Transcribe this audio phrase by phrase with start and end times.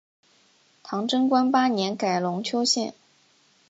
[0.81, 2.95] 唐贞观八年改龙丘县。